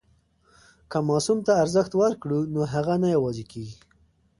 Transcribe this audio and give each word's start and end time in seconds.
که 0.91 0.97
ماسوم 1.09 1.39
ته 1.45 1.51
ارزښت 1.63 1.91
ورکړو 2.01 2.39
نو 2.53 2.61
هغه 2.73 2.95
نه 3.03 3.07
یوازې 3.15 3.45
کېږي. 3.51 3.77